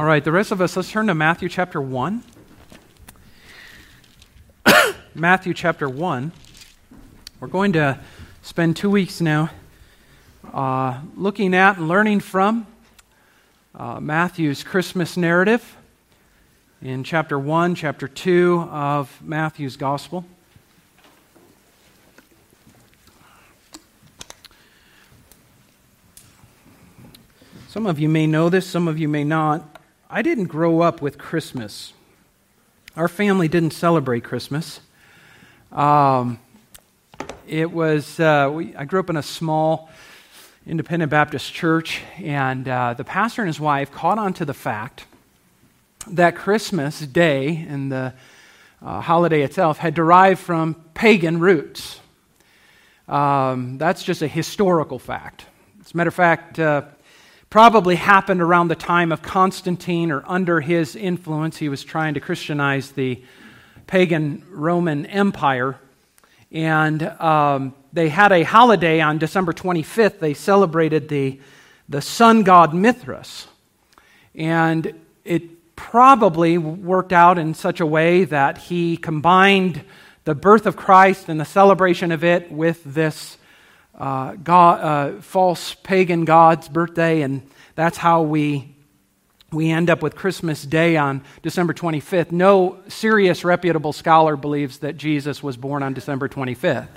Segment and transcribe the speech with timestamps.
[0.00, 2.22] All right, the rest of us, let's turn to Matthew chapter 1.
[5.14, 6.32] Matthew chapter 1.
[7.38, 8.00] We're going to
[8.40, 9.50] spend two weeks now
[10.54, 12.66] uh, looking at and learning from
[13.74, 15.76] uh, Matthew's Christmas narrative
[16.80, 20.24] in chapter 1, chapter 2 of Matthew's Gospel.
[27.68, 29.69] Some of you may know this, some of you may not.
[30.12, 31.92] I didn't grow up with Christmas.
[32.96, 34.80] Our family didn't celebrate Christmas.
[35.70, 36.40] Um,
[37.46, 39.88] it was, uh, we, I grew up in a small
[40.66, 45.04] independent Baptist church, and uh, the pastor and his wife caught on to the fact
[46.08, 48.12] that Christmas Day and the
[48.84, 52.00] uh, holiday itself had derived from pagan roots.
[53.06, 55.46] Um, that's just a historical fact.
[55.84, 56.82] As a matter of fact, uh,
[57.50, 61.56] probably happened around the time of Constantine or under his influence.
[61.56, 63.20] He was trying to Christianize the
[63.88, 65.76] pagan Roman Empire.
[66.52, 70.20] And um, they had a holiday on December 25th.
[70.20, 71.40] They celebrated the,
[71.88, 73.48] the sun god Mithras.
[74.36, 79.82] And it probably worked out in such a way that he combined
[80.24, 83.38] the birth of Christ and the celebration of it with this
[84.00, 88.74] uh, God, uh, false pagan god's birthday, and that's how we,
[89.52, 92.32] we end up with Christmas Day on December 25th.
[92.32, 96.88] No serious, reputable scholar believes that Jesus was born on December 25th.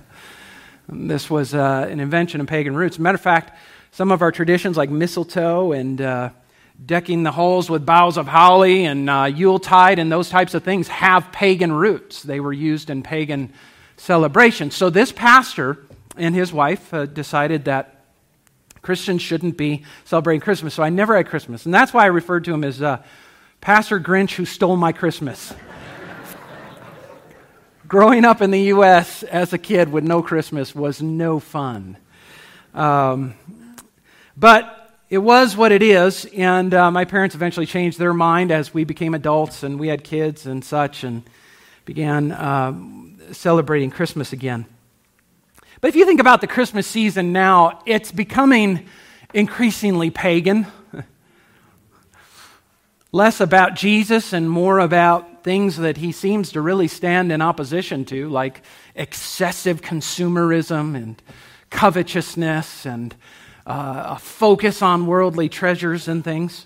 [0.87, 2.97] This was uh, an invention of pagan roots.
[2.97, 3.57] Matter of fact,
[3.91, 6.29] some of our traditions, like mistletoe and uh,
[6.85, 10.87] decking the halls with boughs of holly and uh, Yuletide and those types of things,
[10.87, 12.23] have pagan roots.
[12.23, 13.51] They were used in pagan
[13.97, 14.73] celebrations.
[14.73, 15.79] So this pastor
[16.17, 18.03] and his wife uh, decided that
[18.81, 20.73] Christians shouldn't be celebrating Christmas.
[20.73, 21.65] So I never had Christmas.
[21.65, 23.01] And that's why I referred to him as uh,
[23.61, 25.53] Pastor Grinch who stole my Christmas.
[27.87, 29.23] Growing up in the U.S.
[29.23, 31.97] as a kid with no Christmas was no fun.
[32.73, 33.35] Um,
[34.35, 34.79] but
[35.09, 38.83] it was what it is, and uh, my parents eventually changed their mind as we
[38.83, 41.21] became adults and we had kids and such and
[41.85, 42.73] began uh,
[43.31, 44.65] celebrating Christmas again.
[45.83, 48.87] But if you think about the Christmas season now, it's becoming
[49.33, 50.65] increasingly pagan.
[53.11, 58.05] Less about Jesus and more about things that he seems to really stand in opposition
[58.05, 58.61] to, like
[58.95, 61.21] excessive consumerism and
[61.69, 63.13] covetousness and
[63.67, 66.65] uh, a focus on worldly treasures and things.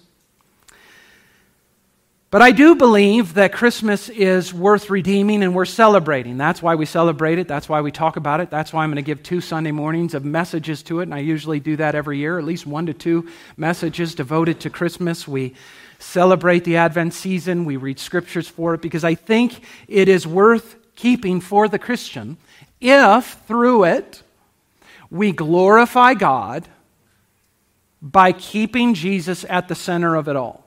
[2.29, 6.37] But I do believe that Christmas is worth redeeming and worth celebrating.
[6.37, 7.47] That's why we celebrate it.
[7.47, 8.49] That's why we talk about it.
[8.49, 11.03] That's why I'm going to give two Sunday mornings of messages to it.
[11.03, 14.69] And I usually do that every year, at least one to two messages devoted to
[14.69, 15.25] Christmas.
[15.25, 15.55] We
[15.99, 20.75] celebrate the Advent season, we read scriptures for it, because I think it is worth
[20.95, 22.37] keeping for the Christian
[22.81, 24.21] if through it
[25.09, 26.67] we glorify God
[28.01, 30.66] by keeping Jesus at the center of it all.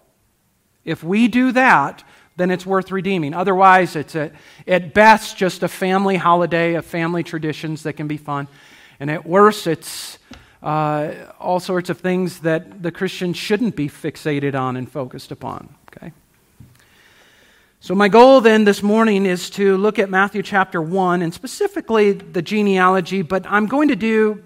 [0.91, 2.05] If we do that,
[2.37, 3.35] then it's worth redeeming.
[3.35, 4.33] Otherwise, it's a,
[4.67, 8.49] at best just a family holiday of family traditions that can be fun.
[8.99, 10.19] And at worst, it's
[10.63, 15.75] uh, all sorts of things that the Christian shouldn't be fixated on and focused upon.
[15.89, 16.13] Okay?
[17.81, 22.13] So, my goal then this morning is to look at Matthew chapter 1 and specifically
[22.13, 24.43] the genealogy, but I'm going to do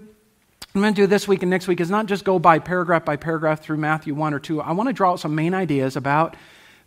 [0.76, 3.04] I'm going to do this week and next week is not just go by paragraph
[3.04, 4.60] by paragraph through Matthew 1 or 2.
[4.60, 6.34] I want to draw out some main ideas about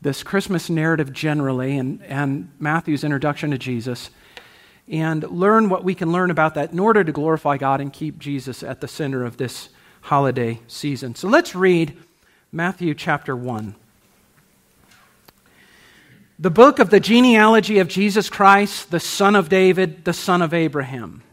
[0.01, 4.09] this Christmas narrative generally and, and Matthew's introduction to Jesus
[4.89, 8.19] and learn what we can learn about that in order to glorify God and keep
[8.19, 9.69] Jesus at the center of this
[10.01, 11.15] holiday season.
[11.15, 11.97] So let's read
[12.51, 13.73] Matthew chapter 1.
[16.39, 20.53] The book of the genealogy of Jesus Christ, the son of David, the son of
[20.53, 21.23] Abraham.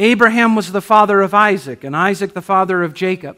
[0.00, 3.36] Abraham was the father of Isaac, and Isaac the father of Jacob,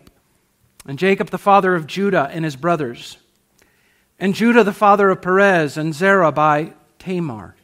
[0.86, 3.18] and Jacob the father of Judah and his brothers,
[4.16, 7.56] and Judah the father of Perez and Zerah by Tamar,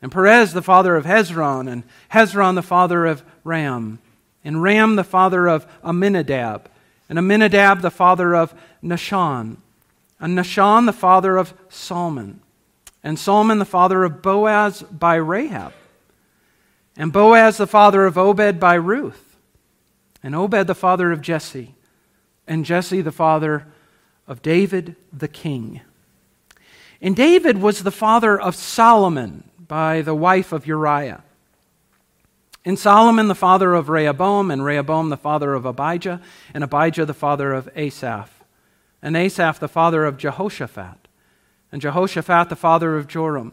[0.00, 1.82] and Perez the father of Hezron, and
[2.12, 3.98] Hezron the father of Ram,
[4.42, 6.70] and Ram the father of Amminadab,
[7.10, 9.58] and Amminadab the father of Nahshon,
[10.18, 12.40] and Nahshon the father of Salmon,
[13.04, 15.74] and Salmon the father of Boaz by Rahab
[16.96, 19.36] and Boaz the father of Obed by Ruth,
[20.22, 21.74] and Obed the father of Jesse,
[22.46, 23.66] and Jesse the father
[24.26, 25.80] of David the king.
[27.00, 31.22] And David was the father of Solomon by the wife of Uriah.
[32.64, 36.20] And Solomon the father of Rehoboam, and Rehoboam the father of Abijah,
[36.52, 38.44] and Abijah the father of Asaph,
[39.00, 41.08] and Asaph the father of Jehoshaphat,
[41.72, 43.52] and Jehoshaphat the father of Joram,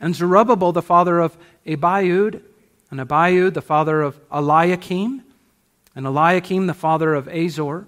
[0.00, 1.36] and Zerubbabel the father of
[1.66, 2.42] Abiud,
[2.90, 5.22] and Abiud the father of Eliakim,
[5.94, 7.86] and Eliakim the father of Azor,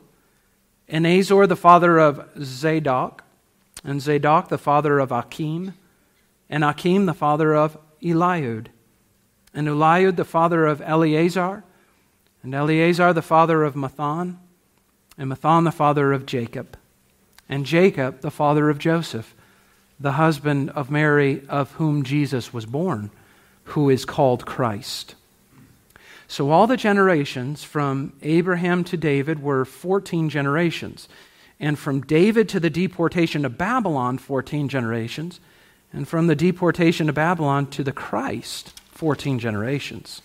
[0.89, 3.25] and Azor the father of Zadok,
[3.83, 5.75] and Zadok the father of Achim,
[6.51, 8.67] and Achim the father of Eliud,
[9.55, 11.65] and Eliud the father of Eleazar,
[12.43, 14.37] and Eleazar the father of Matthan,
[15.17, 16.77] and Matthan the father of Jacob,
[17.49, 19.35] and Jacob the father of Joseph,
[20.03, 23.11] the husband of Mary of whom Jesus was born,
[23.65, 25.15] who is called Christ.
[26.27, 31.09] So all the generations from Abraham to David were 14 generations.
[31.61, 35.39] And from David to the deportation to Babylon, 14 generations.
[35.93, 40.23] And from the deportation to Babylon to the Christ, 14 generations.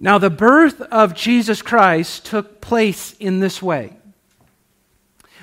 [0.00, 3.97] Now, the birth of Jesus Christ took place in this way.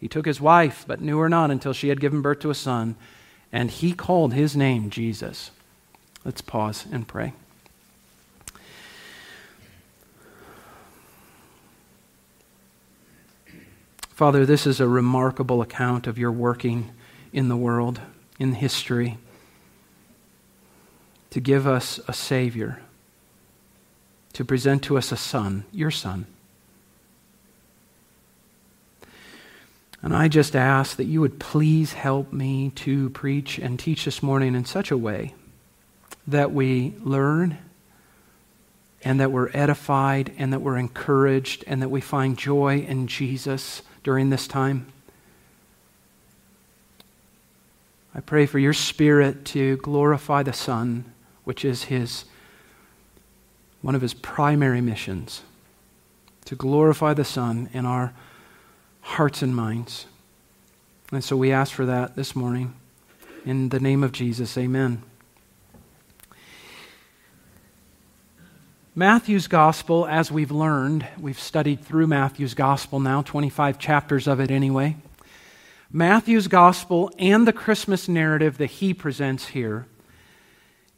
[0.00, 2.54] He took his wife, but knew her not until she had given birth to a
[2.54, 2.96] son,
[3.52, 5.50] and he called his name Jesus.
[6.24, 7.34] Let's pause and pray.
[14.08, 16.90] Father, this is a remarkable account of your working
[17.32, 18.00] in the world,
[18.38, 19.18] in history,
[21.30, 22.82] to give us a Savior,
[24.32, 26.26] to present to us a Son, your Son.
[30.02, 34.22] And I just ask that you would please help me to preach and teach this
[34.22, 35.34] morning in such a way
[36.26, 37.58] that we learn
[39.02, 43.82] and that we're edified and that we're encouraged and that we find joy in Jesus
[44.02, 44.86] during this time.
[48.14, 51.04] I pray for your Spirit to glorify the Son,
[51.44, 52.24] which is his,
[53.82, 55.42] one of his primary missions,
[56.46, 58.12] to glorify the Son in our
[59.00, 60.06] hearts and minds.
[61.12, 62.74] And so we ask for that this morning.
[63.44, 65.02] In the name of Jesus, amen.
[68.94, 74.50] Matthew's gospel, as we've learned, we've studied through Matthew's gospel now, 25 chapters of it
[74.50, 74.96] anyway.
[75.92, 79.86] Matthew's gospel and the Christmas narrative that he presents here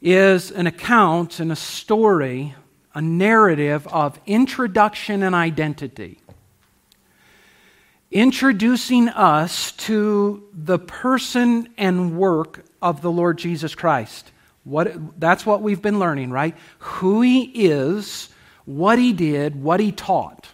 [0.01, 2.55] is an account and a story,
[2.93, 6.19] a narrative of introduction and identity.
[8.13, 14.31] Introducing us to the person and work of the Lord Jesus Christ.
[14.63, 16.55] What, that's what we've been learning, right?
[16.77, 18.29] Who he is,
[18.65, 20.47] what he did, what he taught.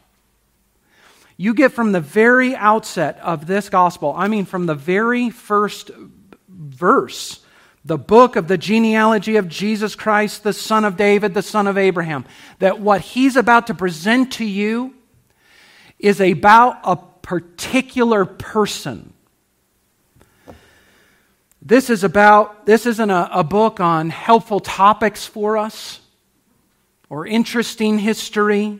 [1.35, 5.91] You get from the very outset of this gospel, I mean, from the very first
[6.47, 7.41] verse,
[7.83, 11.77] the book of the genealogy of Jesus Christ, the son of David, the son of
[11.77, 12.23] Abraham,
[12.59, 14.93] that what he's about to present to you
[15.99, 16.97] is about a
[17.29, 19.13] particular person
[21.61, 25.99] this is about, this isn't a, a book on helpful topics for us
[27.09, 28.79] or interesting history.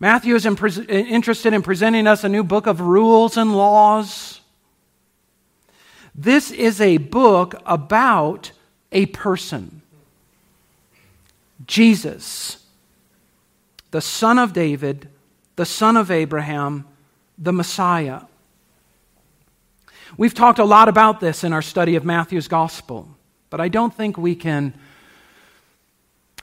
[0.00, 4.40] Matthew is interested in presenting us a new book of rules and laws.
[6.14, 8.52] This is a book about
[8.90, 9.80] a person
[11.66, 12.62] Jesus,
[13.92, 15.08] the son of David,
[15.56, 16.86] the son of Abraham,
[17.38, 18.22] the Messiah.
[20.16, 23.08] We've talked a lot about this in our study of Matthew's gospel,
[23.50, 24.74] but I don't think we can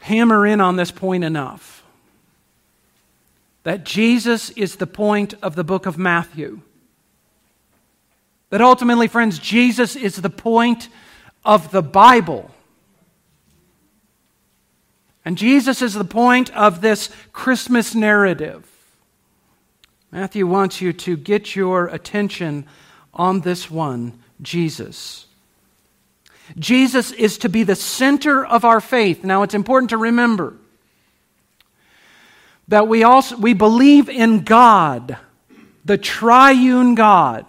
[0.01, 1.84] hammer in on this point enough.
[3.63, 6.62] That Jesus is the point of the book of Matthew.
[8.50, 10.89] That ultimately, friends, Jesus is the point
[11.46, 12.50] of the Bible.
[15.24, 18.68] And Jesus is the point of this Christmas narrative.
[20.12, 22.66] Matthew wants you to get your attention
[23.13, 25.28] on this one, Jesus.
[26.58, 29.24] Jesus is to be the center of our faith.
[29.24, 30.56] Now, it's important to remember
[32.68, 35.18] that we also we believe in God,
[35.86, 37.46] the triune God.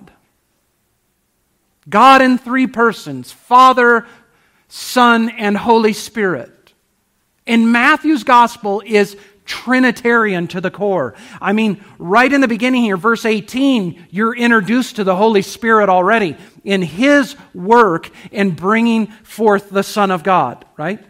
[1.89, 4.07] God in three persons, Father,
[4.69, 6.61] Son, and Holy Spirit
[7.51, 9.17] in Matthew's gospel is
[9.51, 11.17] Trinitarian to the core.
[11.41, 15.89] I mean, right in the beginning here, verse 18, you're introduced to the Holy Spirit
[15.89, 21.05] already in His work in bringing forth the Son of God, right?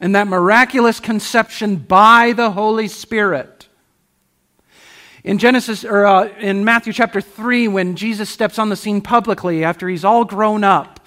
[0.00, 3.68] And that miraculous conception by the Holy Spirit.
[5.22, 9.62] In Genesis, or uh, in Matthew chapter 3, when Jesus steps on the scene publicly
[9.62, 10.98] after he's all grown up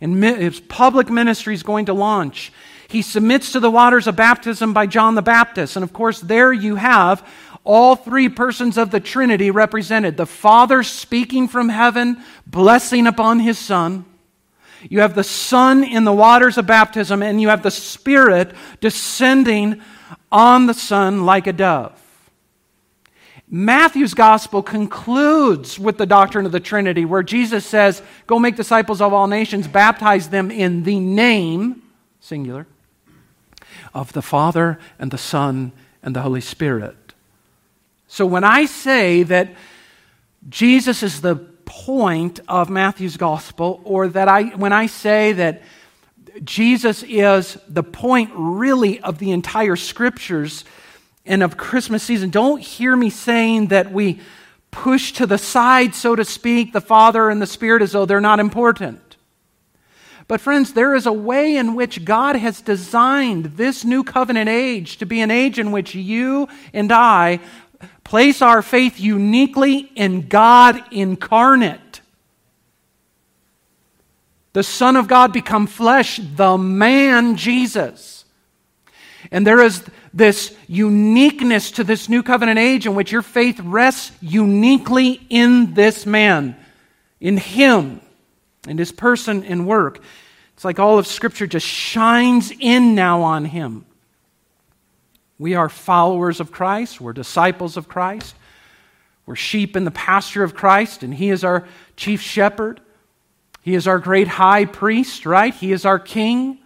[0.00, 2.52] and his public ministry is going to launch,
[2.88, 5.76] he submits to the waters of baptism by John the Baptist.
[5.76, 7.26] And of course, there you have
[7.64, 13.58] all three persons of the Trinity represented the Father speaking from heaven, blessing upon his
[13.58, 14.04] Son.
[14.90, 19.80] You have the Son in the waters of baptism, and you have the Spirit descending
[20.30, 21.98] on the Son like a dove.
[23.48, 29.00] Matthew's gospel concludes with the doctrine of the Trinity, where Jesus says, Go make disciples
[29.00, 31.82] of all nations, baptize them in the name,
[32.20, 32.66] singular,
[33.94, 35.72] of the Father and the Son
[36.02, 36.96] and the Holy Spirit.
[38.08, 39.54] So when I say that
[40.48, 45.62] Jesus is the point of Matthew's gospel, or that I, when I say that
[46.42, 50.64] Jesus is the point really of the entire scriptures
[51.24, 54.20] and of Christmas season, don't hear me saying that we
[54.70, 58.20] push to the side, so to speak, the Father and the Spirit as though they're
[58.20, 59.00] not important.
[60.26, 64.96] But, friends, there is a way in which God has designed this new covenant age
[64.98, 67.40] to be an age in which you and I
[68.04, 72.00] place our faith uniquely in God incarnate.
[74.54, 78.24] The Son of God become flesh, the man Jesus.
[79.30, 84.12] And there is this uniqueness to this new covenant age in which your faith rests
[84.22, 86.56] uniquely in this man,
[87.20, 88.00] in him
[88.68, 90.00] and his person and work.
[90.54, 93.86] It's like all of Scripture just shines in now on him.
[95.38, 98.36] We are followers of Christ, we're disciples of Christ,
[99.26, 101.66] we're sheep in the pasture of Christ, and he is our
[101.96, 102.80] chief shepherd.
[103.62, 105.54] He is our great high priest, right?
[105.54, 106.58] He is our king.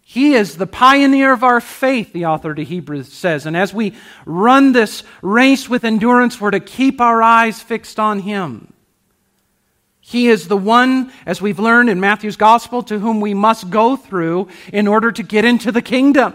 [0.00, 3.44] He is the pioneer of our faith, the author to Hebrews says.
[3.44, 3.92] And as we
[4.24, 8.72] run this race with endurance, we're to keep our eyes fixed on Him.
[10.08, 13.94] He is the one, as we've learned in Matthew's gospel, to whom we must go
[13.94, 16.34] through in order to get into the kingdom.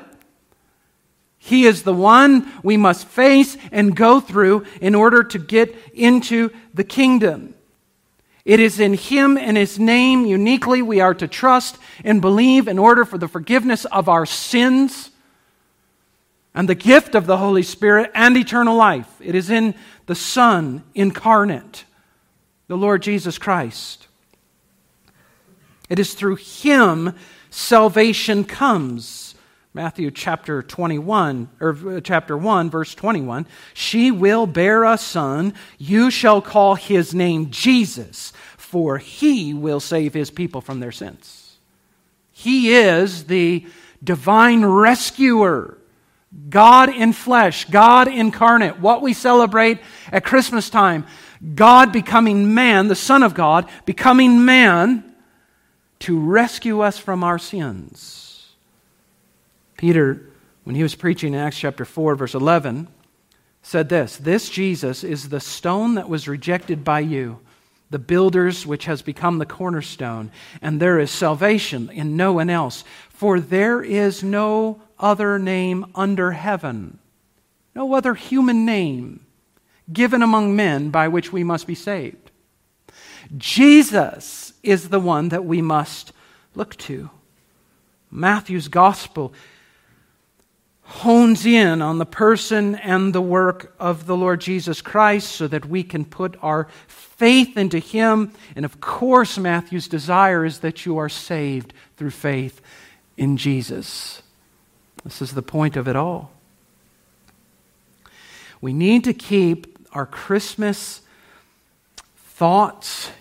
[1.40, 6.52] He is the one we must face and go through in order to get into
[6.76, 7.56] the kingdom.
[8.46, 12.78] It is in Him and His name uniquely we are to trust and believe in
[12.78, 15.10] order for the forgiveness of our sins
[16.54, 19.10] and the gift of the Holy Spirit and eternal life.
[19.20, 19.74] It is in
[20.06, 21.86] the Son incarnate
[22.74, 24.08] the Lord Jesus Christ.
[25.92, 27.14] It is through him
[27.52, 29.36] salvation comes.
[29.76, 36.10] Matthew chapter 21 or uh, chapter 1 verse 21 she will bear a son you
[36.10, 41.58] shall call his name Jesus for he will save his people from their sins
[42.32, 43.66] he is the
[44.04, 45.78] divine rescuer
[46.50, 49.80] God in flesh God incarnate what we celebrate
[50.12, 51.06] at Christmas time
[51.56, 55.04] God becoming man, the Son of God, becoming man
[56.00, 58.52] to rescue us from our sins.
[59.78, 60.30] Peter,
[60.64, 62.88] when he was preaching in Acts chapter 4, verse 11,
[63.62, 67.40] said this This Jesus is the stone that was rejected by you,
[67.90, 70.32] the builders, which has become the cornerstone,
[70.62, 72.86] and there is salvation in no one else.
[73.10, 77.00] For there is no other name under heaven,
[77.76, 79.26] no other human name
[79.92, 82.32] given among men by which we must be saved.
[83.38, 86.14] Jesus is the one that we must
[86.56, 87.10] look to.
[88.12, 89.34] Matthew's gospel
[90.86, 95.66] hones in on the person and the work of the Lord Jesus Christ so that
[95.66, 98.32] we can put our faith into Him.
[98.56, 102.62] And of course, Matthew's desire is that you are saved through faith
[103.18, 104.22] in Jesus.
[105.04, 106.32] This is the point of it all.
[108.62, 111.02] We need to keep our Christmas
[112.18, 113.12] thoughts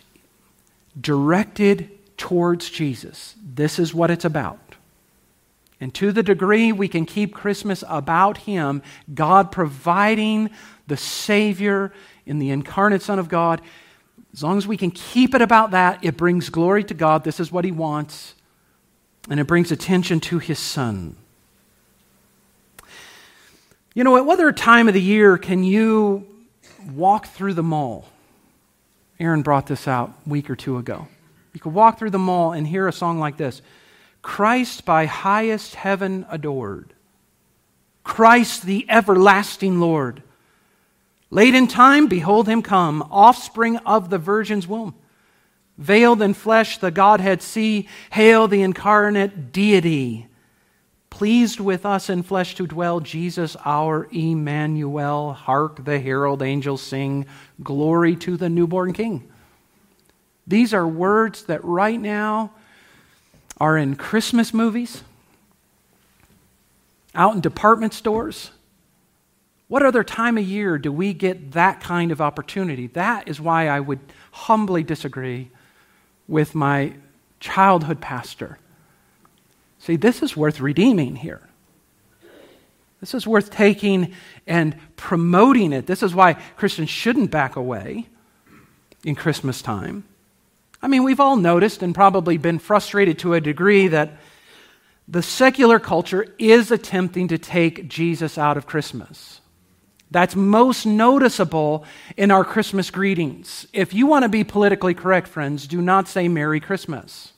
[1.01, 3.35] directed towards Jesus.
[3.43, 4.59] This is what it's about.
[5.81, 10.51] And to the degree we can keep Christmas about Him, God providing
[10.87, 11.93] the Savior
[12.25, 13.61] in the incarnate Son of God,
[14.33, 17.25] as long as we can keep it about that, it brings glory to God.
[17.25, 18.35] This is what He wants.
[19.29, 21.17] And it brings attention to His Son.
[23.95, 26.32] You know, at what other time of the year can you
[26.87, 28.07] walk through the mall?
[29.19, 31.07] Aaron brought this out a week or two ago.
[31.53, 33.63] You could walk through the mall and hear a song like this
[34.23, 36.93] Christ by highest heaven adored.
[38.05, 40.23] Christ the everlasting Lord.
[41.31, 44.95] Late in time, behold him come, offspring of the Virgin's womb.
[45.79, 47.89] Veiled in flesh, the Godhead see.
[48.11, 50.29] Hail the incarnate deity
[51.23, 55.33] pleased with us in flesh to dwell, Jesus our Emmanuel.
[55.33, 57.27] Hark the herald angels sing,
[57.63, 59.31] Glory to the newborn King.
[60.49, 62.51] These are words that right now
[63.61, 65.05] are in Christmas movies,
[67.15, 68.51] out in department stores.
[69.69, 72.89] What other time of year do we get that kind of opportunity?
[72.89, 74.01] That is why I would
[74.33, 75.53] humbly disagree
[76.27, 76.95] with my
[77.39, 78.59] childhood pastor
[79.83, 81.41] See, this is worth redeeming here.
[83.01, 84.15] This is worth taking
[84.47, 85.87] and promoting it.
[85.87, 88.07] This is why Christians shouldn't back away
[89.05, 90.05] in Christmas time.
[90.81, 94.19] I mean, we've all noticed and probably been frustrated to a degree that
[95.09, 99.41] the secular culture is attempting to take Jesus out of Christmas.
[100.13, 101.85] That's most noticeable
[102.17, 103.67] in our Christmas greetings.
[103.73, 107.32] If you want to be politically correct, friends, do not say Merry Christmas.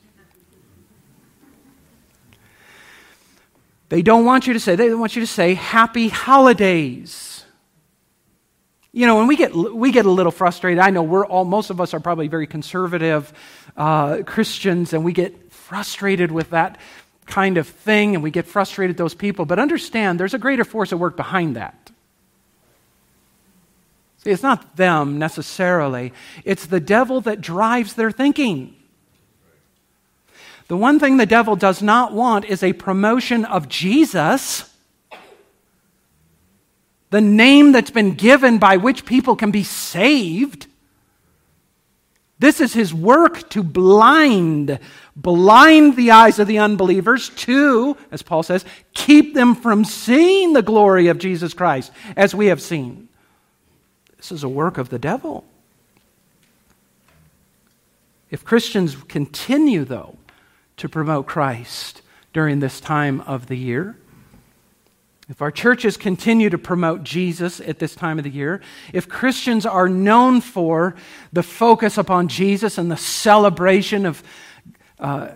[3.89, 7.43] They don't want you to say, they want you to say happy holidays.
[8.91, 11.69] You know, when we get, we get a little frustrated, I know we're all, most
[11.69, 13.31] of us are probably very conservative
[13.75, 16.79] uh, Christians, and we get frustrated with that
[17.25, 19.45] kind of thing, and we get frustrated with those people.
[19.45, 21.91] But understand, there's a greater force at work behind that.
[24.19, 28.75] See, it's not them necessarily, it's the devil that drives their thinking.
[30.67, 34.73] The one thing the devil does not want is a promotion of Jesus,
[37.11, 40.67] the name that's been given by which people can be saved.
[42.39, 44.79] This is his work to blind,
[45.15, 50.61] blind the eyes of the unbelievers, to, as Paul says, keep them from seeing the
[50.61, 53.07] glory of Jesus Christ, as we have seen.
[54.17, 55.45] This is a work of the devil.
[58.31, 60.14] If Christians continue, though,
[60.77, 62.01] to promote Christ
[62.33, 63.97] during this time of the year.
[65.27, 68.61] If our churches continue to promote Jesus at this time of the year,
[68.93, 70.95] if Christians are known for
[71.33, 74.21] the focus upon Jesus and the celebration of
[74.99, 75.29] uh,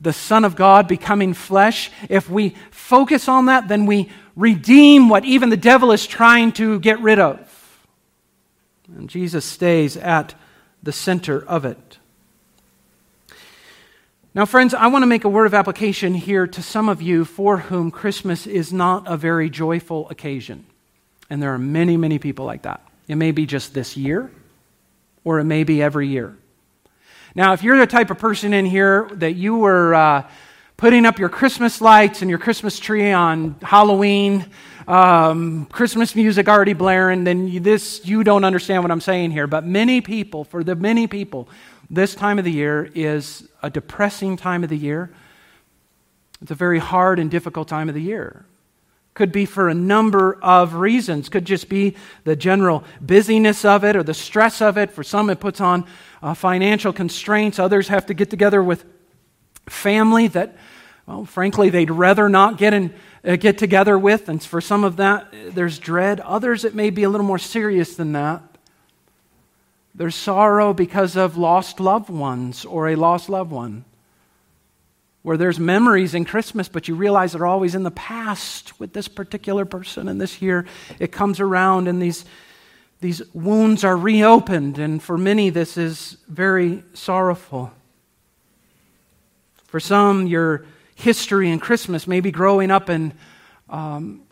[0.00, 5.24] the Son of God becoming flesh, if we focus on that, then we redeem what
[5.24, 7.50] even the devil is trying to get rid of.
[8.96, 10.34] And Jesus stays at
[10.82, 11.98] the center of it.
[14.36, 17.24] Now, friends, I want to make a word of application here to some of you
[17.24, 20.66] for whom Christmas is not a very joyful occasion.
[21.30, 22.84] And there are many, many people like that.
[23.06, 24.32] It may be just this year,
[25.22, 26.36] or it may be every year.
[27.36, 30.28] Now, if you're the type of person in here that you were uh,
[30.76, 34.46] putting up your Christmas lights and your Christmas tree on Halloween,
[34.88, 39.46] um, Christmas music already blaring, then you, this you don't understand what I'm saying here.
[39.46, 41.48] But many people, for the many people
[41.90, 45.10] this time of the year is a depressing time of the year.
[46.40, 48.46] It's a very hard and difficult time of the year.
[49.14, 51.28] Could be for a number of reasons.
[51.28, 51.94] Could just be
[52.24, 54.90] the general busyness of it or the stress of it.
[54.90, 55.86] For some, it puts on
[56.22, 57.58] uh, financial constraints.
[57.58, 58.84] Others have to get together with
[59.68, 60.56] family that,
[61.06, 62.92] well, frankly, they'd rather not get, in,
[63.24, 64.28] uh, get together with.
[64.28, 66.18] And for some of that, there's dread.
[66.20, 68.42] Others, it may be a little more serious than that.
[69.94, 73.84] There's sorrow because of lost loved ones or a lost loved one.
[75.22, 79.08] Where there's memories in Christmas, but you realize they're always in the past with this
[79.08, 80.08] particular person.
[80.08, 80.66] And this year
[80.98, 82.24] it comes around and these,
[83.00, 84.78] these wounds are reopened.
[84.78, 87.72] And for many, this is very sorrowful.
[89.66, 93.14] For some, your history in Christmas, maybe growing up in
[93.70, 94.22] um,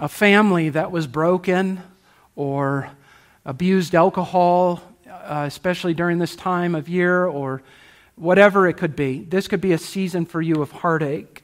[0.00, 1.82] a family that was broken
[2.34, 2.90] or
[3.44, 7.62] abused alcohol, uh, especially during this time of year, or
[8.16, 9.20] whatever it could be.
[9.24, 11.42] This could be a season for you of heartache.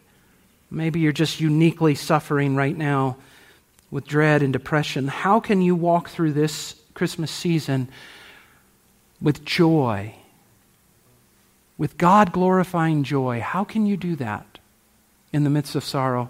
[0.71, 3.17] Maybe you're just uniquely suffering right now
[3.91, 5.09] with dread and depression.
[5.09, 7.89] How can you walk through this Christmas season
[9.21, 10.15] with joy?
[11.79, 13.41] With God glorifying joy.
[13.41, 14.59] How can you do that
[15.33, 16.29] in the midst of sorrow?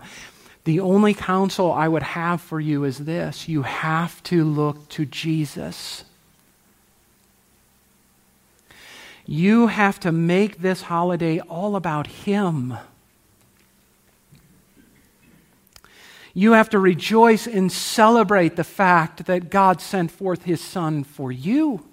[0.68, 5.06] The only counsel I would have for you is this you have to look to
[5.06, 6.04] Jesus.
[9.24, 12.76] You have to make this holiday all about Him.
[16.34, 21.32] You have to rejoice and celebrate the fact that God sent forth His Son for
[21.32, 21.87] you.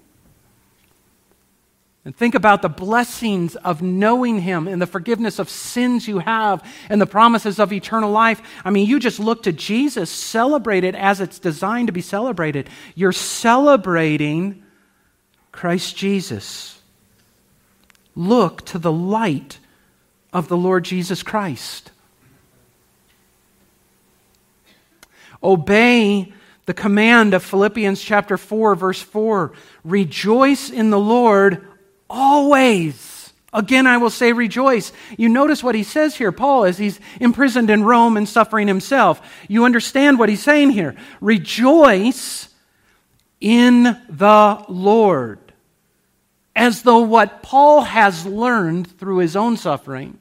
[2.05, 6.63] And think about the blessings of knowing Him and the forgiveness of sins you have
[6.87, 8.43] and the promises of eternal life.
[8.63, 12.69] I mean, you just look to Jesus, celebrate it as it's designed to be celebrated.
[12.93, 14.63] You're celebrating
[15.51, 16.79] Christ Jesus.
[18.15, 19.57] Look to the light
[20.31, 21.89] of the Lord Jesus Christ.
[25.41, 26.31] Obey
[26.67, 31.67] the command of Philippians chapter 4, verse 4 Rejoice in the Lord
[32.09, 33.33] always.
[33.53, 34.91] Again, I will say rejoice.
[35.17, 39.21] You notice what he says here, Paul, as he's imprisoned in Rome and suffering himself.
[39.47, 40.95] You understand what he's saying here.
[41.21, 42.49] Rejoice
[43.39, 45.39] in the Lord.
[46.55, 50.19] As though what Paul has learned through his own suffering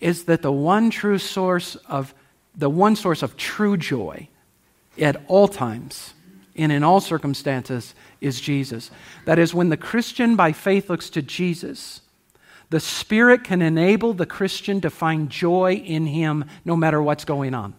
[0.00, 2.14] is that the one true source of
[2.54, 4.28] the one source of true joy
[4.98, 6.14] at all times
[6.56, 8.90] and in all circumstances is Jesus.
[9.24, 12.02] That is, when the Christian by faith looks to Jesus,
[12.70, 17.54] the Spirit can enable the Christian to find joy in Him no matter what's going
[17.54, 17.74] on.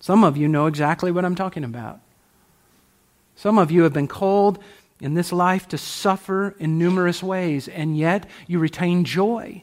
[0.00, 2.00] Some of you know exactly what I'm talking about.
[3.36, 4.58] Some of you have been called
[5.00, 9.62] in this life to suffer in numerous ways, and yet you retain joy,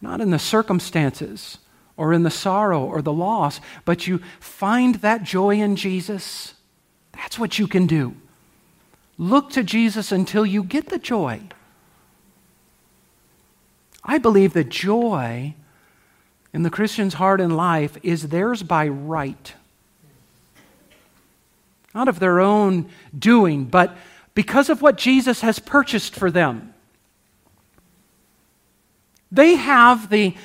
[0.00, 1.58] not in the circumstances
[1.96, 6.54] or in the sorrow or the loss, but you find that joy in Jesus.
[7.12, 8.14] That's what you can do.
[9.18, 11.42] Look to Jesus until you get the joy.
[14.04, 15.54] I believe that joy
[16.52, 19.54] in the Christian's heart and life is theirs by right.
[21.94, 23.96] Not of their own doing, but
[24.34, 26.74] because of what Jesus has purchased for them.
[29.32, 30.36] They have the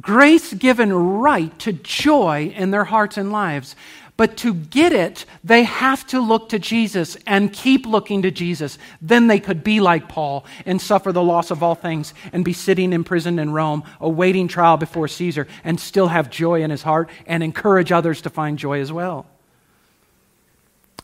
[0.00, 3.76] grace given right to joy in their hearts and lives.
[4.16, 8.78] But to get it, they have to look to Jesus and keep looking to Jesus.
[9.02, 12.52] Then they could be like Paul and suffer the loss of all things and be
[12.52, 16.82] sitting in prison in Rome, awaiting trial before Caesar, and still have joy in his
[16.82, 19.26] heart and encourage others to find joy as well.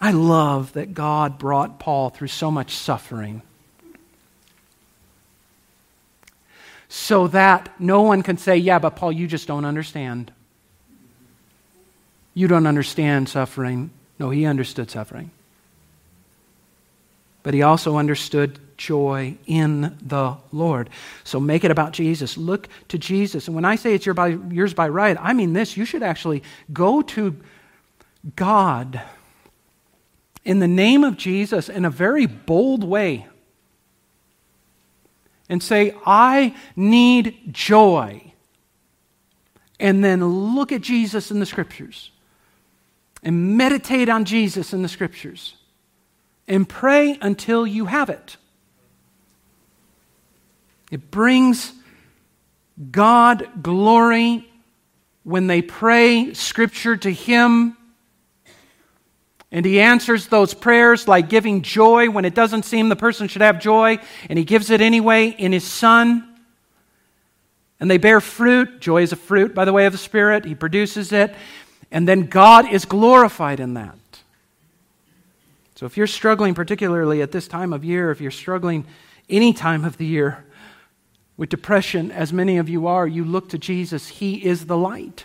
[0.00, 3.42] I love that God brought Paul through so much suffering
[6.88, 10.32] so that no one can say, Yeah, but Paul, you just don't understand.
[12.34, 13.90] You don't understand suffering.
[14.18, 15.30] No, he understood suffering.
[17.42, 20.90] But he also understood joy in the Lord.
[21.24, 22.36] So make it about Jesus.
[22.36, 23.46] Look to Jesus.
[23.46, 25.76] And when I say it's your by, yours by right, I mean this.
[25.76, 27.36] You should actually go to
[28.36, 29.00] God
[30.44, 33.26] in the name of Jesus in a very bold way
[35.48, 38.32] and say, I need joy.
[39.78, 42.10] And then look at Jesus in the scriptures
[43.22, 45.54] and meditate on Jesus in the scriptures
[46.48, 48.36] and pray until you have it.
[50.90, 51.72] It brings
[52.90, 54.48] God glory
[55.22, 57.76] when they pray scripture to Him
[59.52, 63.42] and he answers those prayers like giving joy when it doesn't seem the person should
[63.42, 66.26] have joy, and he gives it anyway in his son.
[67.80, 68.80] And they bear fruit.
[68.80, 70.44] Joy is a fruit, by the way, of the Spirit.
[70.44, 71.34] He produces it.
[71.90, 73.96] And then God is glorified in that.
[75.74, 78.84] So if you're struggling, particularly at this time of year, if you're struggling
[79.28, 80.44] any time of the year
[81.36, 84.08] with depression, as many of you are, you look to Jesus.
[84.08, 85.24] He is the light.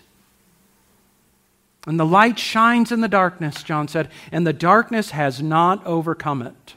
[1.85, 6.41] And the light shines in the darkness, John said, and the darkness has not overcome
[6.41, 6.73] it.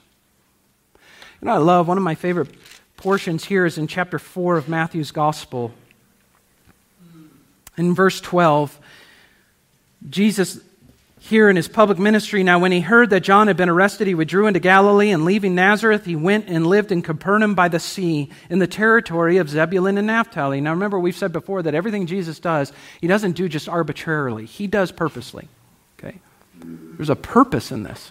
[1.40, 2.50] You know, I love one of my favorite
[2.96, 5.72] portions here is in chapter 4 of Matthew's Gospel.
[7.76, 8.78] In verse 12,
[10.08, 10.60] Jesus
[11.20, 12.42] here in his public ministry.
[12.42, 15.54] Now, when he heard that John had been arrested, he withdrew into Galilee, and leaving
[15.54, 19.98] Nazareth, he went and lived in Capernaum by the sea, in the territory of Zebulun
[19.98, 20.60] and Naphtali.
[20.60, 24.66] Now, remember, we've said before that everything Jesus does, he doesn't do just arbitrarily, he
[24.66, 25.48] does purposely.
[25.98, 26.18] Okay?
[26.62, 28.10] There's a purpose in this.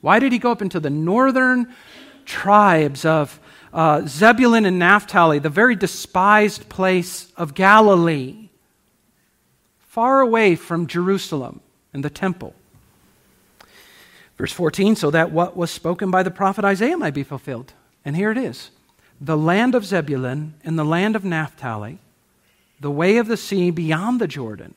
[0.00, 1.72] Why did he go up into the northern
[2.26, 3.38] tribes of
[3.72, 8.43] uh, Zebulun and Naphtali, the very despised place of Galilee,
[9.94, 11.60] far away from Jerusalem
[11.92, 12.52] and the temple?
[14.36, 17.74] Verse 14, so that what was spoken by the prophet Isaiah might be fulfilled.
[18.04, 18.70] And here it is
[19.20, 22.00] the land of Zebulun and the land of Naphtali,
[22.80, 24.74] the way of the sea beyond the Jordan,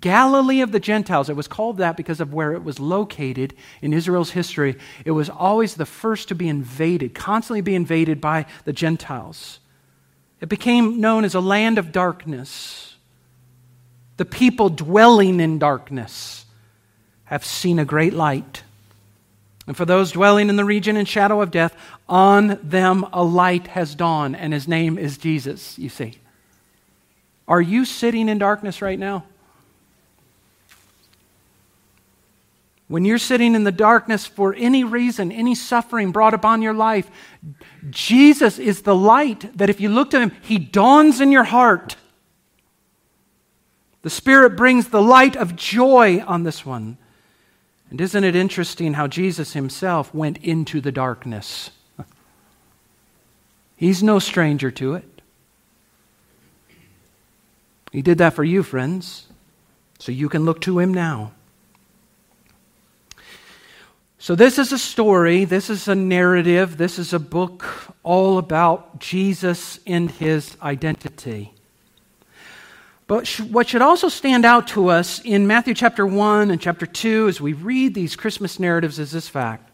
[0.00, 1.28] Galilee of the Gentiles.
[1.28, 4.76] It was called that because of where it was located in Israel's history.
[5.04, 9.58] It was always the first to be invaded, constantly be invaded by the Gentiles.
[10.40, 12.89] It became known as a land of darkness.
[14.20, 16.44] The people dwelling in darkness
[17.24, 18.64] have seen a great light.
[19.66, 21.74] And for those dwelling in the region and shadow of death,
[22.06, 26.18] on them a light has dawned, and his name is Jesus, you see.
[27.48, 29.24] Are you sitting in darkness right now?
[32.88, 37.10] When you're sitting in the darkness for any reason, any suffering brought upon your life,
[37.88, 41.96] Jesus is the light that if you look to him, he dawns in your heart.
[44.02, 46.96] The Spirit brings the light of joy on this one.
[47.90, 51.70] And isn't it interesting how Jesus himself went into the darkness?
[53.76, 55.04] He's no stranger to it.
[57.90, 59.26] He did that for you, friends,
[59.98, 61.32] so you can look to him now.
[64.18, 67.64] So, this is a story, this is a narrative, this is a book
[68.02, 71.54] all about Jesus and his identity.
[73.10, 77.26] But what should also stand out to us in Matthew chapter 1 and chapter 2
[77.26, 79.68] as we read these Christmas narratives is this fact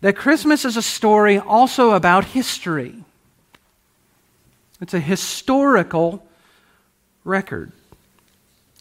[0.00, 2.96] that Christmas is a story also about history.
[4.80, 6.26] It's a historical
[7.22, 7.70] record.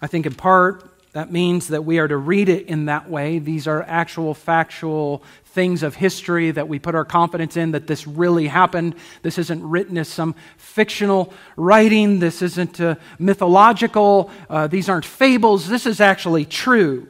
[0.01, 3.37] I think in part that means that we are to read it in that way.
[3.37, 8.07] These are actual factual things of history that we put our confidence in that this
[8.07, 8.95] really happened.
[9.21, 12.17] This isn't written as some fictional writing.
[12.17, 14.31] This isn't uh, mythological.
[14.49, 15.69] Uh, these aren't fables.
[15.69, 17.07] This is actually true.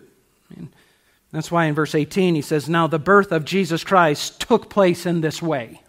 [1.32, 5.06] That's why in verse 18 he says, Now the birth of Jesus Christ took place
[5.06, 5.82] in this way.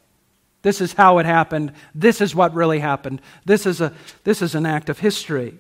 [0.63, 1.73] This is how it happened.
[1.95, 3.21] This is what really happened.
[3.45, 5.59] This is, a, this is an act of history.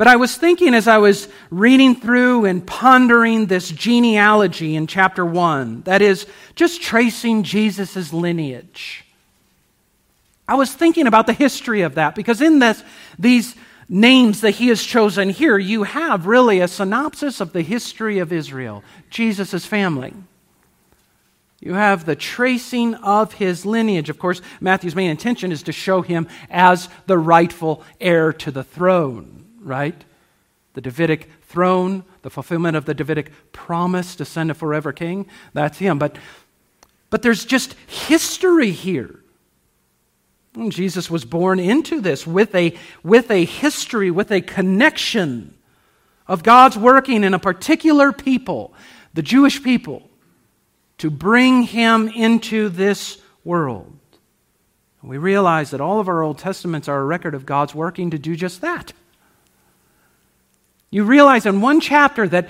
[0.00, 5.26] But I was thinking as I was reading through and pondering this genealogy in chapter
[5.26, 9.04] 1, that is, just tracing Jesus' lineage.
[10.48, 12.82] I was thinking about the history of that because in this,
[13.18, 13.54] these
[13.90, 18.32] names that he has chosen here, you have really a synopsis of the history of
[18.32, 20.14] Israel, Jesus' family.
[21.60, 24.08] You have the tracing of his lineage.
[24.08, 28.64] Of course, Matthew's main intention is to show him as the rightful heir to the
[28.64, 30.04] throne right?
[30.74, 35.26] The Davidic throne, the fulfillment of the Davidic promise to send a forever king.
[35.52, 35.98] That's him.
[35.98, 36.16] But,
[37.10, 39.20] but there's just history here.
[40.68, 45.54] Jesus was born into this with a, with a history, with a connection
[46.26, 48.74] of God's working in a particular people,
[49.14, 50.08] the Jewish people,
[50.98, 53.96] to bring him into this world.
[55.02, 58.18] We realize that all of our Old Testaments are a record of God's working to
[58.18, 58.92] do just that.
[60.90, 62.48] You realize in one chapter that,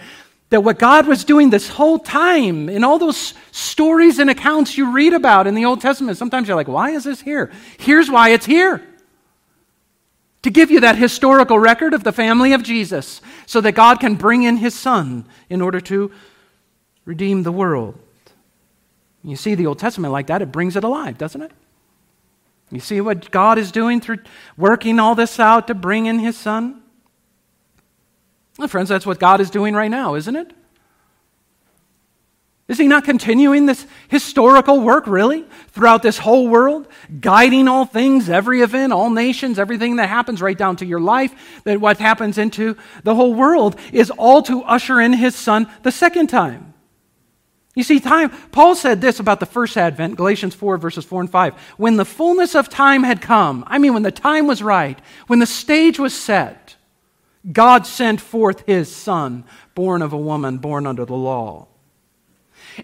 [0.49, 4.93] that what God was doing this whole time, in all those stories and accounts you
[4.93, 7.51] read about in the Old Testament, sometimes you're like, why is this here?
[7.79, 8.83] Here's why it's here
[10.43, 14.15] to give you that historical record of the family of Jesus so that God can
[14.15, 16.11] bring in his son in order to
[17.05, 17.99] redeem the world.
[19.23, 21.53] You see the Old Testament like that, it brings it alive, doesn't it?
[22.71, 24.19] You see what God is doing through
[24.57, 26.80] working all this out to bring in his son?
[28.61, 30.53] Well, friends, that's what God is doing right now, isn't it?
[32.69, 36.87] Is he not continuing this historical work, really, throughout this whole world,
[37.23, 41.63] guiding all things, every event, all nations, everything that happens right down to your life,
[41.65, 45.91] that what happens into the whole world is all to usher in his son the
[45.91, 46.75] second time?
[47.75, 51.31] You see, time, Paul said this about the first advent, Galatians 4, verses 4 and
[51.31, 51.55] 5.
[51.79, 55.39] When the fullness of time had come, I mean, when the time was right, when
[55.39, 56.77] the stage was set,
[57.51, 61.69] God sent forth his son, born of a woman, born under the law.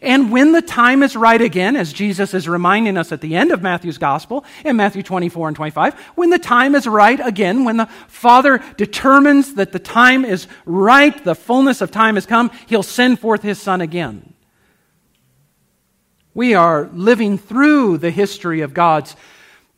[0.02, 3.52] And when the time is right again, as Jesus is reminding us at the end
[3.52, 7.76] of Matthew's gospel in Matthew 24 and 25, when the time is right again, when
[7.76, 12.82] the Father determines that the time is right, the fullness of time has come, he'll
[12.82, 14.34] send forth his Son again.
[16.34, 19.16] We are living through the history of God's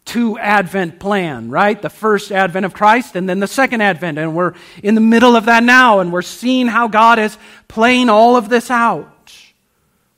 [0.08, 1.80] two advent plan, right?
[1.80, 4.18] The first advent of Christ and then the second advent.
[4.18, 7.36] And we're in the middle of that now, and we're seeing how God is
[7.68, 9.32] playing all of this out.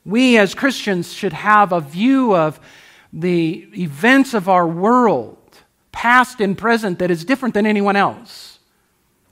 [0.05, 2.59] We as Christians should have a view of
[3.13, 5.37] the events of our world,
[5.91, 8.59] past and present, that is different than anyone else.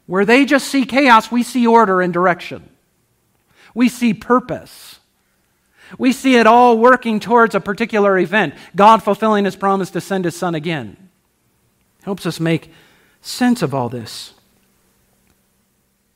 [0.06, 2.70] Where they just see chaos, we see order and direction.
[3.74, 4.99] We see purpose.
[5.98, 10.26] We see it all working towards a particular event God fulfilling his promise to send
[10.26, 10.98] his son again.
[12.04, 12.72] Helps us make
[13.22, 14.34] sense of all this.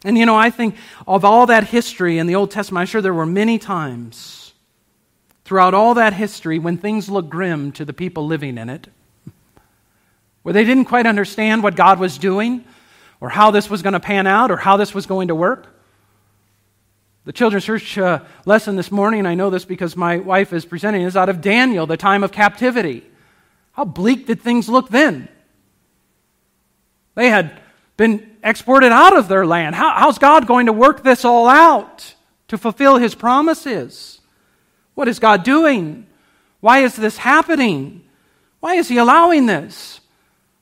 [0.03, 0.75] And you know, I think
[1.07, 4.53] of all that history in the Old Testament, I'm sure there were many times
[5.45, 8.87] throughout all that history when things looked grim to the people living in it,
[10.41, 12.65] where they didn't quite understand what God was doing,
[13.21, 15.72] or how this was going to pan out, or how this was going to work.
[17.25, 21.03] The children's church uh, lesson this morning, I know this because my wife is presenting,
[21.03, 23.03] is out of Daniel, the time of captivity.
[23.71, 25.29] How bleak did things look then?
[27.15, 27.61] They had
[27.95, 29.75] been exported out of their land.
[29.75, 32.13] How, how's God going to work this all out
[32.49, 34.19] to fulfill his promises?
[34.93, 36.05] What is God doing?
[36.59, 38.03] Why is this happening?
[38.59, 40.01] Why is he allowing this?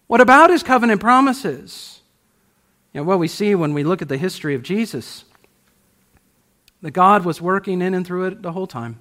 [0.06, 2.02] What about his covenant promises?
[2.94, 5.24] You know, what we see when we look at the history of Jesus
[6.82, 9.00] that God was working in and through it the whole time,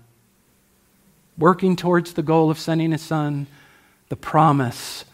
[1.39, 3.47] working towards the goal of sending his son,
[4.09, 5.05] the promise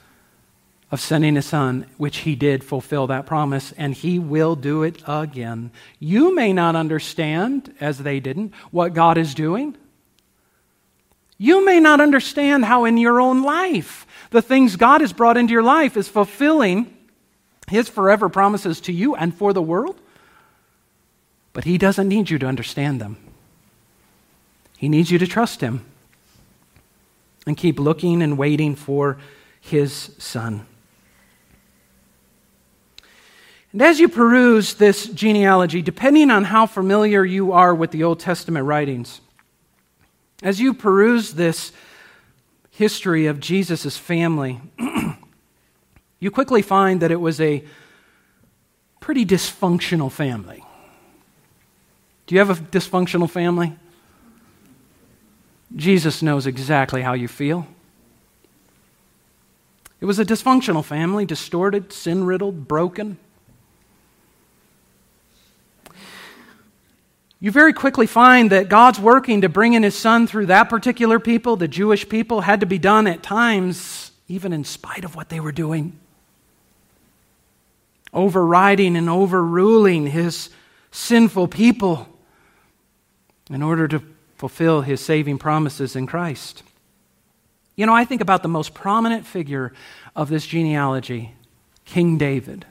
[0.91, 5.03] of sending his son, which he did fulfill that promise, and he will do it
[5.07, 5.71] again.
[5.99, 9.77] You may not understand, as they didn't, what God is doing.
[11.39, 15.53] You may not understand how in your own life the things God has brought into
[15.53, 16.97] your life is fulfilling
[17.69, 20.01] his forever promises to you and for the world.
[21.57, 23.17] But He doesn't need you to understand them.
[24.77, 25.87] He needs you to trust Him
[27.47, 29.17] and keep looking and waiting for
[29.59, 30.67] His Son.
[33.73, 38.21] And as you peruse this genealogy, depending on how familiar you are with the Old
[38.21, 39.23] Testament writings,
[40.43, 41.73] as you peruse this
[42.71, 44.61] history of Jesus' family,
[46.21, 47.65] you quickly find that it was a
[49.01, 50.63] pretty dysfunctional family.
[52.27, 53.77] Do you have a dysfunctional family?
[55.75, 57.67] Jesus knows exactly how you feel.
[60.01, 63.19] It was a dysfunctional family, distorted, sin riddled, broken.
[67.39, 71.21] You very quickly find that God's working to bring in his son through that particular
[71.21, 75.29] people, the Jewish people, had to be done at times, even in spite of what
[75.29, 75.99] they were doing.
[78.13, 80.51] Overriding and overruling his
[80.91, 82.09] sinful people
[83.51, 84.03] in order to
[84.37, 86.63] fulfill his saving promises in Christ.
[87.77, 89.73] You know, I think about the most prominent figure
[90.15, 91.33] of this genealogy,
[91.85, 92.65] King David.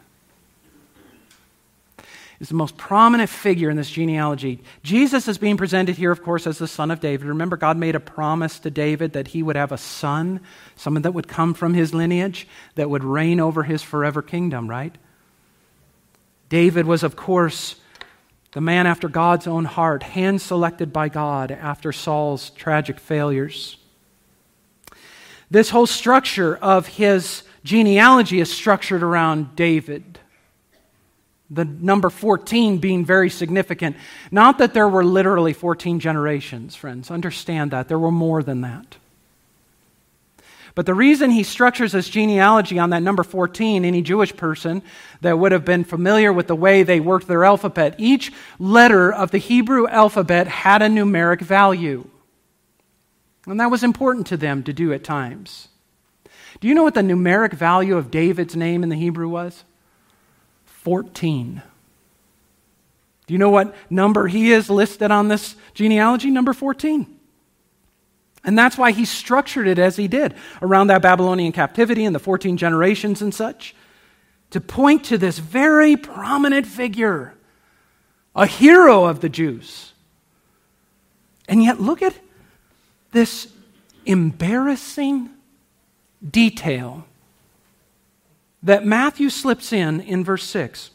[2.39, 4.59] Is the most prominent figure in this genealogy.
[4.83, 7.27] Jesus is being presented here, of course, as the son of David.
[7.27, 10.41] Remember, God made a promise to David that he would have a son,
[10.75, 14.93] someone that would come from his lineage, that would reign over his forever kingdom, right?
[16.49, 17.75] David was, of course,
[18.55, 23.75] the man after God's own heart, hand selected by God after Saul's tragic failures.
[25.51, 30.19] This whole structure of his genealogy is structured around David.
[31.49, 33.97] The number 14 being very significant.
[34.31, 37.11] Not that there were literally 14 generations, friends.
[37.11, 37.89] Understand that.
[37.89, 38.95] There were more than that.
[40.75, 44.83] But the reason he structures this genealogy on that number 14, any Jewish person
[45.21, 49.31] that would have been familiar with the way they worked their alphabet, each letter of
[49.31, 52.09] the Hebrew alphabet had a numeric value.
[53.47, 55.69] And that was important to them to do at times.
[56.59, 59.63] Do you know what the numeric value of David's name in the Hebrew was?
[60.65, 61.61] 14.
[63.27, 66.29] Do you know what number he is listed on this genealogy?
[66.29, 67.14] Number 14.
[68.45, 72.19] And that's why he structured it as he did around that Babylonian captivity and the
[72.19, 73.75] 14 generations and such
[74.51, 77.33] to point to this very prominent figure,
[78.35, 79.93] a hero of the Jews.
[81.49, 82.15] And yet, look at
[83.11, 83.51] this
[84.05, 85.29] embarrassing
[86.27, 87.05] detail
[88.61, 90.91] that Matthew slips in in verse 6.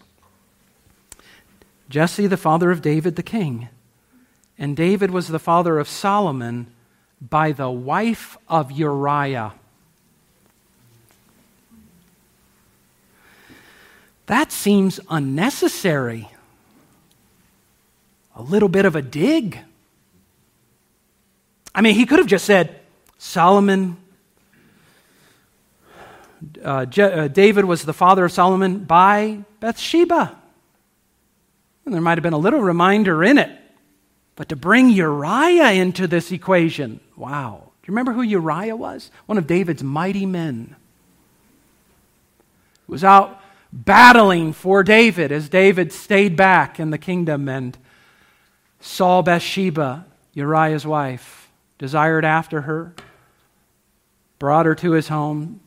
[1.88, 3.68] Jesse, the father of David the king,
[4.56, 6.68] and David was the father of Solomon
[7.20, 9.52] by the wife of Uriah.
[14.26, 16.28] That seems unnecessary.
[18.36, 19.58] A little bit of a dig.
[21.74, 22.80] I mean, he could have just said,
[23.18, 23.96] Solomon
[26.64, 30.36] uh, Je- uh, David was the father of Solomon by Bathsheba.
[31.84, 33.50] And there might have been a little reminder in it.
[34.36, 37.60] But to bring Uriah into this equation, wow.
[37.62, 39.10] Do you remember who Uriah was?
[39.26, 40.74] One of David's mighty men.
[42.86, 43.40] He was out
[43.72, 47.78] battling for David as David stayed back in the kingdom and
[48.80, 51.48] saw Bathsheba, Uriah's wife,
[51.78, 52.94] desired after her,
[54.38, 55.60] brought her to his home,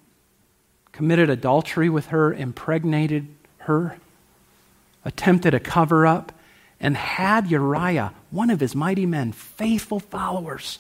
[0.92, 3.28] committed adultery with her, impregnated
[3.60, 3.98] her,
[5.06, 6.32] attempted a cover up,
[6.80, 10.80] and had Uriah, one of his mighty men, faithful followers,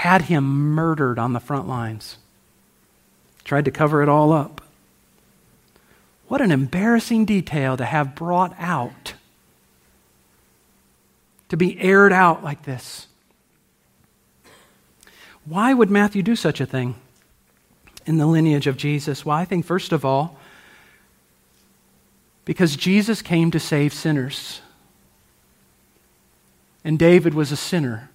[0.00, 2.16] had him murdered on the front lines.
[3.44, 4.62] Tried to cover it all up.
[6.26, 9.12] What an embarrassing detail to have brought out,
[11.50, 13.08] to be aired out like this.
[15.44, 16.94] Why would Matthew do such a thing
[18.06, 19.26] in the lineage of Jesus?
[19.26, 20.38] Well, I think, first of all,
[22.46, 24.62] because Jesus came to save sinners.
[26.82, 28.09] And David was a sinner.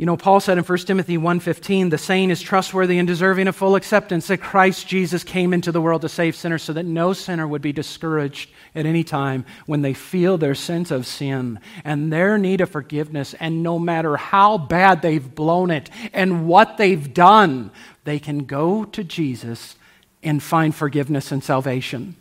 [0.00, 3.54] You know, Paul said in 1 Timothy 1:15, "The saying is trustworthy and deserving of
[3.54, 7.12] full acceptance that Christ Jesus came into the world to save sinners so that no
[7.12, 12.10] sinner would be discouraged at any time when they feel their sense of sin and
[12.10, 17.12] their need of forgiveness and no matter how bad they've blown it and what they've
[17.12, 17.70] done,
[18.04, 19.76] they can go to Jesus
[20.22, 22.14] and find forgiveness and salvation."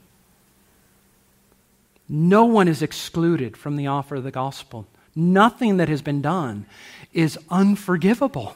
[2.10, 4.86] No one is excluded from the offer of the gospel.
[5.20, 6.66] Nothing that has been done
[7.12, 8.56] is unforgivable.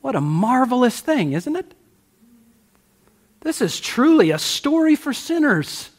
[0.00, 1.74] What a marvelous thing, isn't it?
[3.40, 5.90] This is truly a story for sinners.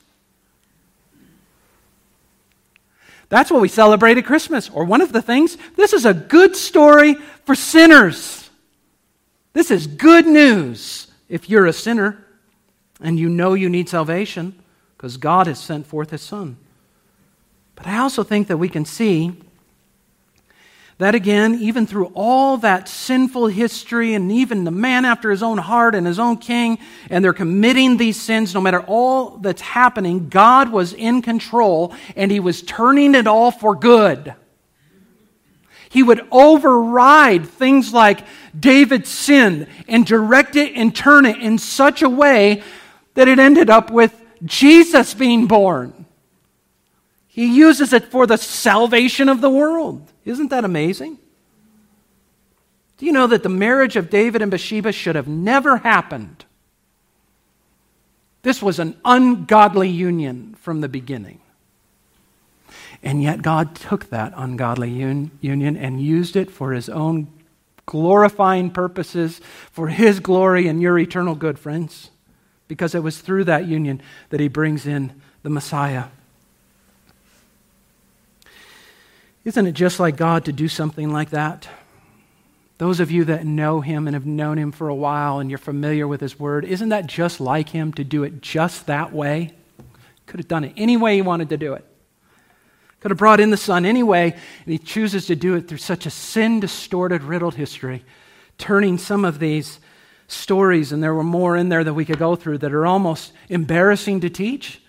[3.27, 5.57] That's what we celebrate at Christmas, or one of the things.
[5.75, 8.49] This is a good story for sinners.
[9.53, 12.23] This is good news if you're a sinner
[13.01, 14.57] and you know you need salvation
[14.95, 16.57] because God has sent forth His Son.
[17.75, 19.35] But I also think that we can see
[20.97, 25.57] that again, even through all that sinful history and even the man after his own
[25.57, 30.29] heart and his own king, and they're committing these sins, no matter all that's happening,
[30.29, 34.35] God was in control and he was turning it all for good.
[35.89, 38.21] He would override things like
[38.57, 42.63] David's sin and direct it and turn it in such a way
[43.15, 44.13] that it ended up with
[44.45, 46.04] Jesus being born.
[47.35, 50.09] He uses it for the salvation of the world.
[50.23, 51.17] Isn't that amazing?
[52.97, 56.45] Do you know that the marriage of David and Bathsheba should have never happened?
[58.43, 61.41] This was an ungodly union from the beginning.
[63.03, 67.27] And yet God took that ungodly un- union and used it for his own
[67.85, 69.41] glorifying purposes,
[69.73, 72.11] for his glory and your eternal good, friends.
[72.69, 76.05] Because it was through that union that he brings in the Messiah.
[79.45, 81.69] Isn't it just like God to do something like that?
[82.79, 85.59] Those of you that know Him and have known Him for a while and you're
[85.59, 89.53] familiar with His Word, isn't that just like Him to do it just that way?
[90.25, 91.85] Could have done it any way He wanted to do it.
[92.99, 96.07] Could have brought in the Son anyway, and He chooses to do it through such
[96.07, 98.03] a sin distorted, riddled history,
[98.57, 99.79] turning some of these
[100.27, 103.31] stories, and there were more in there that we could go through that are almost
[103.47, 104.81] embarrassing to teach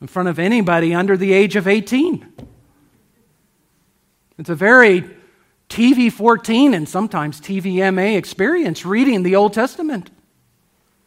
[0.00, 2.46] in front of anybody under the age of 18.
[4.38, 5.08] It's a very
[5.68, 10.10] TV 14 and sometimes TVMA experience reading the Old Testament.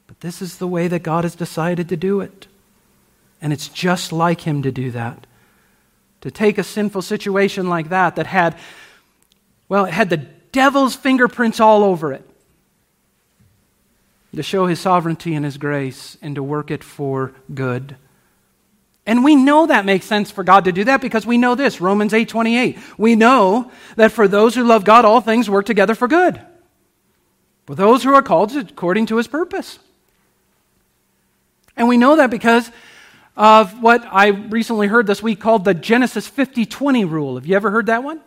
[0.08, 2.48] But this is the way that God has decided to do it.
[3.42, 5.28] And it's just like Him to do that.
[6.22, 8.58] To take a sinful situation like that, that had,
[9.70, 12.28] well, it had the devil's fingerprints all over it,
[14.36, 17.96] to show His sovereignty and His grace and to work it for good.
[19.10, 21.82] And we know that makes sense for God to do that because we know this,
[21.82, 22.78] Romans 8:28.
[22.96, 26.40] We know that for those who love God all things work together for good.
[27.66, 29.80] For those who are called according to his purpose.
[31.76, 32.70] And we know that because
[33.36, 37.34] of what I recently heard this week called the Genesis 50-20 rule.
[37.34, 38.22] Have you ever heard that one?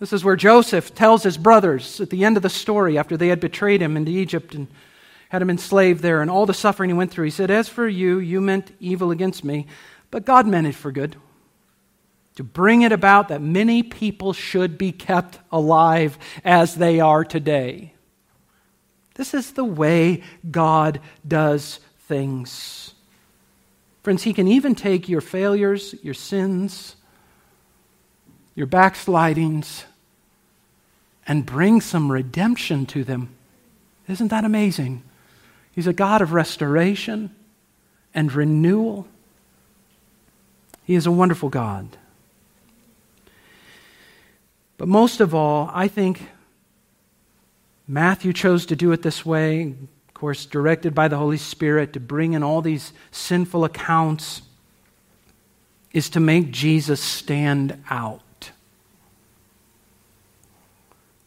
[0.00, 3.28] This is where Joseph tells his brothers at the end of the story after they
[3.28, 4.66] had betrayed him into Egypt and
[5.28, 7.24] had him enslaved there and all the suffering he went through.
[7.24, 9.66] He said, As for you, you meant evil against me,
[10.10, 11.16] but God meant it for good.
[12.36, 17.94] To bring it about that many people should be kept alive as they are today.
[19.14, 22.92] This is the way God does things.
[24.02, 26.96] Friends, He can even take your failures, your sins,
[28.54, 29.84] your backslidings,
[31.26, 33.34] and bring some redemption to them.
[34.06, 35.02] Isn't that amazing?
[35.76, 37.36] He's a God of restoration
[38.14, 39.06] and renewal.
[40.84, 41.98] He is a wonderful God.
[44.78, 46.30] But most of all, I think
[47.86, 49.74] Matthew chose to do it this way,
[50.08, 54.40] of course, directed by the Holy Spirit to bring in all these sinful accounts,
[55.92, 58.22] is to make Jesus stand out.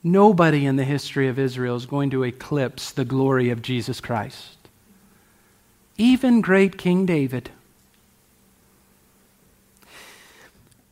[0.04, 4.58] Nobody in the history of Israel is going to eclipse the glory of Jesus Christ.
[5.98, 7.52] Even great King David.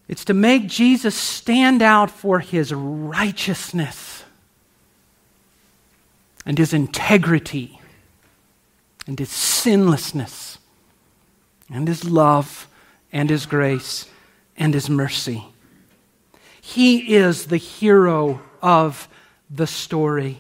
[0.10, 4.24] It's to make Jesus stand out for his righteousness
[6.46, 7.80] and his integrity
[9.06, 10.58] and his sinlessness
[11.70, 12.68] and his love
[13.12, 14.10] and his grace
[14.58, 15.46] and his mercy.
[16.62, 19.08] He is the hero of
[19.50, 20.38] the story.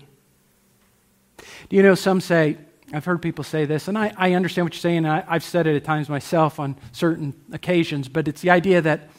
[1.69, 2.57] Do you know, some say,
[2.93, 5.43] I've heard people say this, and I, I understand what you're saying, and I, I've
[5.43, 9.09] said it at times myself on certain occasions, but it's the idea that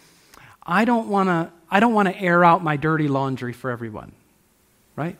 [0.68, 4.12] I don't want to I don't want to air out my dirty laundry for everyone.
[4.96, 5.16] Right?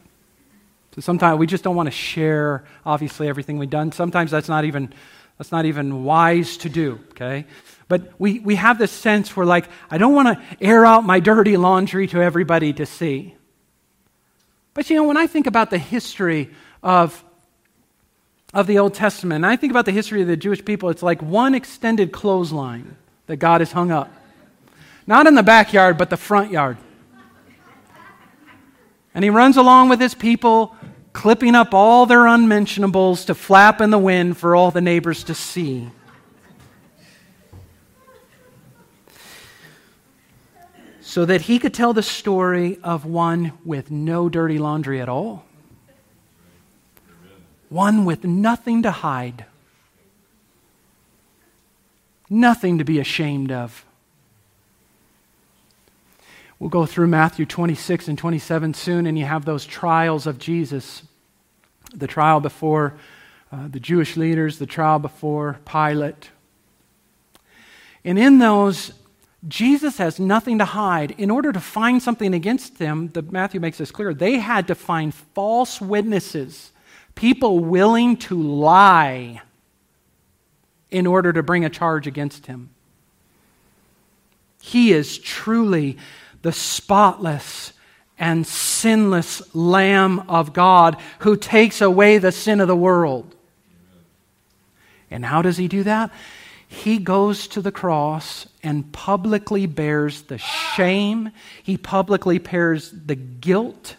[0.95, 3.93] So sometimes we just don't want to share obviously everything we've done.
[3.93, 4.93] Sometimes that's not even
[5.37, 7.47] that's not even wise to do, okay?
[7.87, 11.21] But we, we have this sense where like I don't want to air out my
[11.21, 13.35] dirty laundry to everybody to see.
[14.79, 16.51] But you know, when I think about the history
[16.85, 17.25] of
[18.55, 21.03] of the Old Testament, and I think about the history of the Jewish people, it's
[21.03, 24.09] like one extended clothesline that God has hung up.
[25.05, 26.77] Not in the backyard, but the front yard.
[29.15, 30.77] And he runs along with his people,
[31.13, 35.35] clipping up all their unmentionables to flap in the wind for all the neighbors to
[35.35, 35.91] see.
[41.09, 45.47] So that he could tell the story of one with no dirty laundry at all,
[47.71, 49.47] one with nothing to hide,
[52.29, 53.87] nothing to be ashamed of.
[56.59, 61.05] We'll go through Matthew 26 and 27 soon, and you have those trials of Jesus
[61.95, 62.99] the trial before
[63.51, 66.29] uh, the Jewish leaders, the trial before Pilate.
[68.05, 68.93] And in those,
[69.47, 71.13] Jesus has nothing to hide.
[71.13, 74.75] In order to find something against them, the, Matthew makes this clear, they had to
[74.75, 76.73] find false witnesses,
[77.15, 79.43] people willing to lie
[80.91, 82.71] in order to bring a charge against him.
[84.61, 85.99] He is truly
[86.43, 87.73] the spotless
[88.19, 93.37] and sinless Lamb of God who takes away the sin of the world.
[95.11, 96.11] And how does he do that?
[96.69, 101.31] He goes to the cross and publicly bears the shame,
[101.63, 103.97] he publicly bears the guilt.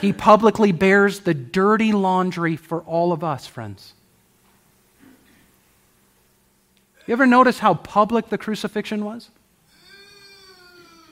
[0.00, 3.94] He publicly bears the dirty laundry for all of us, friends.
[7.06, 9.30] You ever notice how public the crucifixion was?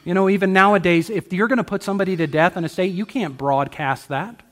[0.04, 2.92] You know, even nowadays, if you're going to put somebody to death in a state,
[2.92, 4.42] you can't broadcast that.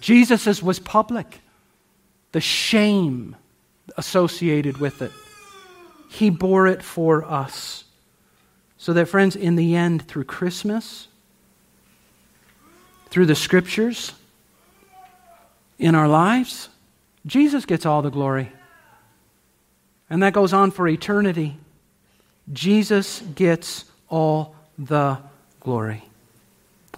[0.00, 1.40] Jesus's was public.
[2.36, 3.34] The shame
[3.96, 5.10] associated with it.
[6.10, 7.84] He bore it for us.
[8.76, 11.08] So that, friends, in the end, through Christmas,
[13.08, 14.12] through the scriptures,
[15.78, 16.68] in our lives,
[17.24, 18.52] Jesus gets all the glory.
[20.10, 21.56] And that goes on for eternity.
[22.52, 25.16] Jesus gets all the
[25.60, 26.04] glory.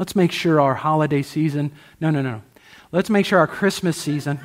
[0.00, 1.70] Let's make sure our holiday season,
[2.00, 2.42] no, no, no.
[2.90, 4.40] Let's make sure our Christmas season,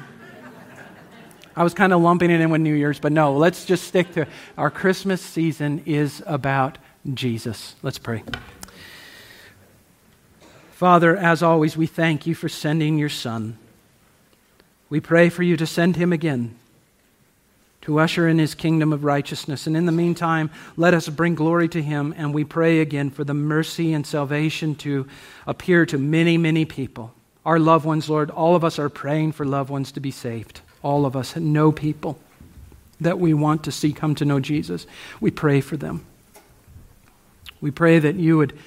[1.56, 4.14] I was kind of lumping it in with New Year's, but no, let's just stick
[4.14, 4.28] to
[4.58, 6.78] our Christmas season is about
[7.14, 7.76] Jesus.
[7.84, 8.24] Let's pray.
[10.72, 13.58] Father, as always, we thank you for sending your Son.
[14.90, 16.56] We pray for you to send him again
[17.84, 19.68] to usher in his kingdom of righteousness.
[19.68, 22.14] And in the meantime, let us bring glory to him.
[22.18, 25.06] And we pray again for the mercy and salvation to
[25.46, 27.14] appear to many, many people.
[27.46, 30.62] Our loved ones, Lord, all of us are praying for loved ones to be saved.
[30.84, 32.20] All of us know people
[33.02, 34.86] that we want to see come to know Jesus.
[35.20, 36.06] We pray for them.
[37.60, 38.58] We pray that you would,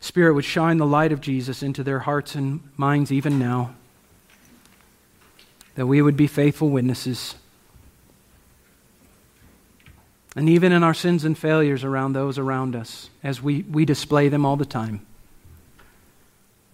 [0.00, 3.74] Spirit, would shine the light of Jesus into their hearts and minds even now.
[5.76, 7.36] That we would be faithful witnesses
[10.36, 14.28] and even in our sins and failures around those around us, as we, we display
[14.28, 15.04] them all the time.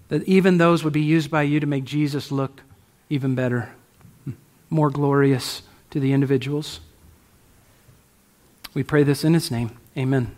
[0.09, 2.61] That even those would be used by you to make Jesus look
[3.09, 3.71] even better,
[4.73, 6.81] more glorious to the individuals.
[8.75, 9.79] We pray this in His name.
[9.97, 10.35] Amen.